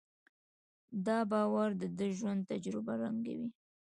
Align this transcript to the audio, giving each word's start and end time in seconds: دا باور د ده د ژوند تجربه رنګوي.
دا 1.05 1.17
باور 1.31 1.69
د 1.75 1.79
ده 1.81 1.87
د 1.99 2.01
ژوند 2.17 2.41
تجربه 2.51 2.93
رنګوي. 3.03 3.49